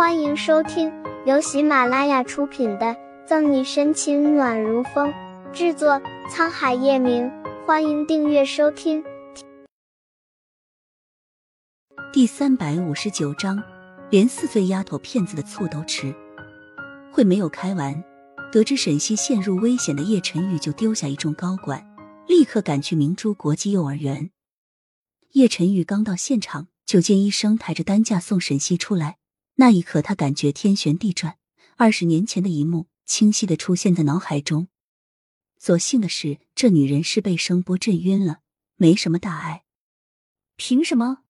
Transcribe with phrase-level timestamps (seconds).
[0.00, 0.90] 欢迎收听
[1.26, 2.86] 由喜马拉雅出品的
[3.26, 5.12] 《赠你深情暖如风》，
[5.52, 7.30] 制作沧海夜明。
[7.66, 9.04] 欢迎订阅收听。
[12.14, 13.62] 第三百五十九章，
[14.08, 16.14] 连四岁丫头骗子的醋都吃。
[17.12, 18.02] 会没有开完，
[18.50, 21.86] 得知沈西陷入危险的叶晨玉就丢下一众高管，
[22.26, 24.30] 立刻赶去明珠国际幼儿园。
[25.32, 29.18] 叶晨玉刚到现场，就见医生抬着担架送沈西出来。
[29.60, 31.36] 那一刻，他感觉天旋地转，
[31.76, 34.68] 二十年前的一幕清晰的出现在脑海中。
[35.58, 38.40] 所幸的是，这女人是被声波震晕了，
[38.76, 39.64] 没什么大碍。
[40.56, 41.24] 凭什么？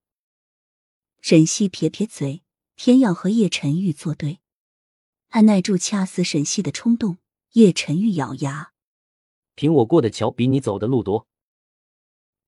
[1.19, 2.41] 沈西撇撇嘴，
[2.75, 4.39] 偏要和叶晨玉作对。
[5.31, 7.17] 按耐住掐死沈西的冲动，
[7.51, 8.71] 叶晨玉咬牙
[9.55, 11.27] ：“凭我过的桥比你走的路多。”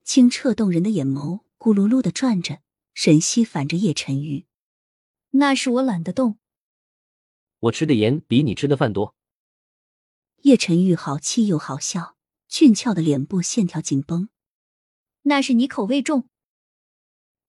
[0.06, 2.62] 清澈动人的眼眸咕噜噜的转着。
[2.94, 4.46] 沈西反着叶晨玉
[5.36, 6.38] ：“那是我懒得动。
[7.60, 9.16] 我吃的盐比你吃的饭多。”
[10.44, 14.30] 叶晨玉好气又好笑，俊俏的脸部线条紧绷。
[15.24, 16.28] 那是你口味重。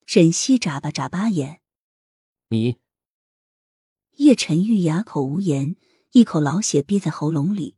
[0.06, 1.60] 沈西眨巴眨巴眼
[2.50, 2.78] ：“你。”
[4.18, 5.74] 叶晨玉哑口无言，
[6.12, 7.76] 一口老血憋在喉咙里。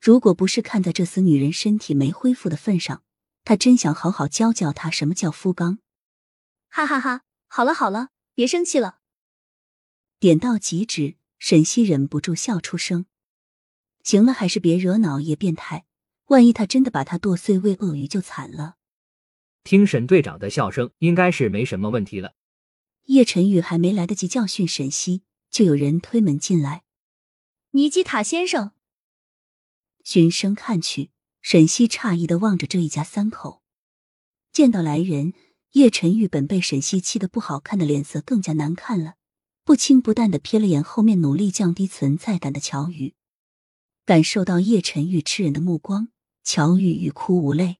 [0.00, 3.04] 如果不是看在这死女人身体没恢复的份上，
[3.44, 5.78] 他真想好好教教她什么叫夫刚。
[6.68, 7.24] 哈哈哈！
[7.46, 9.00] 好了好了，别生气了。
[10.24, 13.04] 点到即止，沈西忍不住笑出声。
[14.02, 15.84] 行了，还是别惹恼叶变态，
[16.28, 18.76] 万一他真的把他剁碎喂鳄鱼，就惨了。
[19.64, 22.36] 听沈队长的笑声，应该是没什么问题了。
[23.02, 26.84] 叶晨宇还没来得及教训沈西，就有人推门进来。
[27.72, 28.70] 尼基塔先生，
[30.02, 31.10] 循声看去，
[31.42, 33.62] 沈西诧异的望着这一家三口，
[34.50, 35.34] 见到来人。
[35.72, 39.16] 叶晨玉本被沈西气得不好看的脸色更加难看了，
[39.64, 43.14] 不轻不淡的瞥了眼后面努力降低存在感的乔宇，
[44.04, 46.08] 感受到叶晨玉吃人的目光，
[46.42, 47.78] 乔宇欲哭无泪。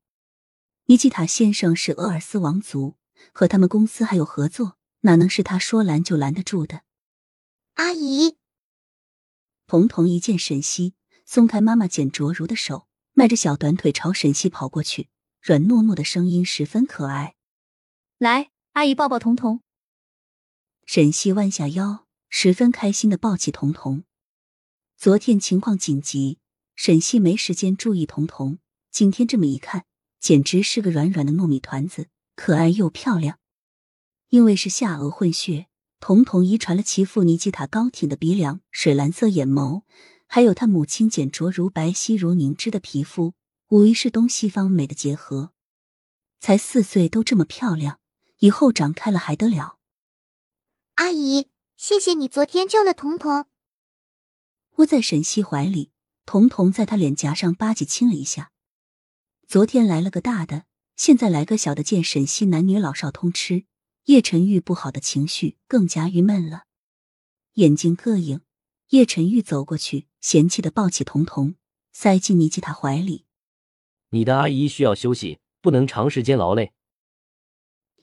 [0.87, 2.97] 尼基塔先生是厄尔斯王族，
[3.33, 6.85] 和他们公司还有合作，哪能是他说拦就拦得住的？
[7.75, 8.39] 阿姨，
[9.67, 10.95] 彤彤一见沈西，
[11.27, 15.11] 松开妈妈简卓如的手，迈着小短腿朝沈西跑过去，
[15.43, 17.35] 软糯糯的声音十分可爱。
[18.17, 19.61] 来，阿姨抱抱彤彤。
[20.87, 24.05] 沈西弯下腰，十分开心的抱起彤彤。
[24.99, 26.39] 昨天情况紧急，
[26.77, 28.59] 沈西没时间注意彤彤。
[28.91, 29.87] 今天这么一看，
[30.21, 33.39] 简直是个软软的糯米团子，可爱又漂亮。
[34.29, 35.69] 因为是下颚混血，
[36.01, 39.83] 彤彤遗传了其父尼基塔高挺的鼻梁、水蓝色眼眸，
[40.27, 43.33] 还有他母亲简卓如白皙如凝脂的皮肤，
[43.69, 45.53] 无疑是东西方美的结合。
[46.41, 47.99] 才四岁都这么漂亮。
[48.39, 49.79] 以后长开了还得了？
[50.97, 53.47] 阿姨，谢谢你昨天救了彤彤。
[54.77, 55.91] 窝在沈西怀里，
[56.25, 58.53] 彤彤在他脸颊上吧唧亲了一下。
[59.49, 63.65] 昨天来了个大的，现在来个小的，见沈西男女老少通吃，
[64.05, 66.65] 叶晨玉不好的情绪更加郁闷了，
[67.55, 68.43] 眼睛膈应。
[68.91, 71.57] 叶晨玉走过去，嫌弃的抱起彤彤，
[71.91, 73.27] 塞进尼基塔怀里。
[74.11, 76.73] 你的阿姨需要休息，不能长时间劳累。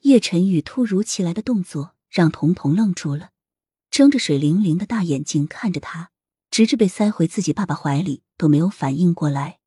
[0.02, 3.30] 叶晨玉突如其来的动作让彤彤愣住了，
[3.90, 6.10] 睁着水灵灵的大眼睛看着他，
[6.50, 9.60] 直至被塞回自己爸爸怀里都没有反应过来。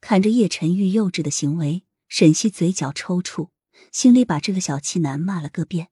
[0.00, 3.50] 看着叶晨玉幼稚的行为，沈西嘴角抽搐，
[3.90, 5.88] 心里把这个小气男骂了个遍。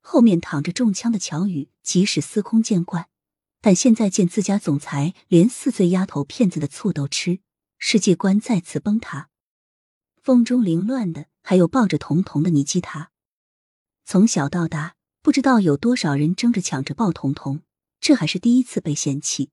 [0.00, 3.08] 后面躺着中枪的乔宇，即使司空见惯，
[3.60, 7.40] 但现在见自家总裁连四岁丫头骗子的醋都吃，
[7.76, 9.28] 世界观再次崩塌。
[10.22, 11.26] 风中凌乱的。
[11.40, 13.10] 还有抱着彤彤的尼基塔，
[14.10, 17.60] 从小到大不知道有多少人争着抢着抱彤彤，
[18.00, 19.50] 这还是第一次被嫌弃。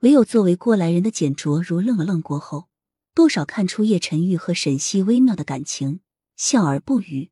[0.00, 2.68] 唯有作为过来人的简卓如愣了愣过后，
[3.14, 6.00] 多少看出叶晨玉和沈西微妙的感情，
[6.36, 7.30] 笑而不语。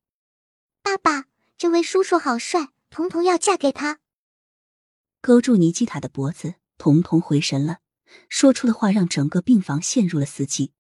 [0.83, 1.27] 爸爸，
[1.59, 3.99] 这位叔叔好帅，彤彤要嫁给他。
[5.21, 7.81] 勾住尼基塔的脖子，彤彤回神了，
[8.31, 10.71] 说出的话让整个病房陷入了死寂。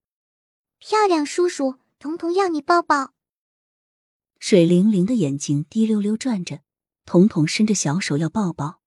[0.78, 1.74] 漂亮叔叔。
[1.98, 3.12] 彤彤要你抱抱，
[4.42, 6.62] 水灵灵的眼睛滴溜溜转着，
[7.06, 8.80] 彤彤伸着小手要抱抱，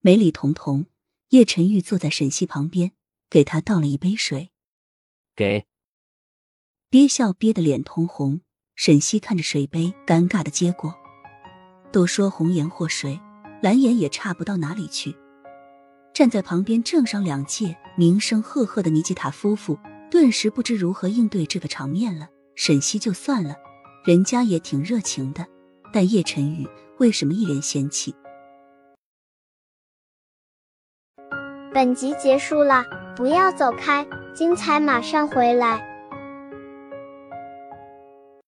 [0.00, 0.86] 没理彤彤。
[1.28, 2.92] 叶晨玉坐在沈西旁边，
[3.28, 4.50] 给他倒了一杯水，
[5.36, 5.66] 给。
[6.88, 8.40] 憋笑憋得脸通红，
[8.74, 10.98] 沈西看着水杯，尴尬的接过。
[11.92, 13.20] 都说红颜祸水，
[13.60, 15.14] 蓝颜也差不到哪里去。
[16.14, 19.78] 站在旁边正商两界，名声赫赫的尼基塔夫妇。
[20.10, 22.30] 顿时不知如何应对这个场面了。
[22.54, 23.54] 沈西就算了，
[24.04, 25.46] 人家也挺热情的
[25.92, 26.66] 但叶晨宇
[26.98, 28.12] 为什么一脸嫌弃？
[31.72, 32.84] 本集结束了
[33.16, 34.04] 不要走开
[34.34, 35.91] 精彩马上回来。